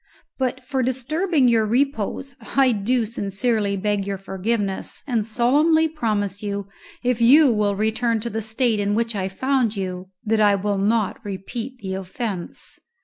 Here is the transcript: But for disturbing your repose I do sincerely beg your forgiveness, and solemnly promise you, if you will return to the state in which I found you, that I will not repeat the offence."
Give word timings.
But 0.39 0.63
for 0.65 0.81
disturbing 0.81 1.47
your 1.47 1.63
repose 1.63 2.35
I 2.57 2.71
do 2.71 3.05
sincerely 3.05 3.77
beg 3.77 4.07
your 4.07 4.17
forgiveness, 4.17 5.03
and 5.05 5.23
solemnly 5.23 5.87
promise 5.87 6.41
you, 6.41 6.65
if 7.03 7.21
you 7.21 7.51
will 7.53 7.75
return 7.75 8.19
to 8.21 8.29
the 8.31 8.41
state 8.41 8.79
in 8.79 8.95
which 8.95 9.15
I 9.15 9.29
found 9.29 9.77
you, 9.77 10.09
that 10.25 10.41
I 10.41 10.55
will 10.55 10.79
not 10.79 11.23
repeat 11.23 11.77
the 11.81 11.93
offence." 11.93 12.79